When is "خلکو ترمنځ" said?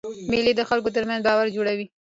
0.69-1.21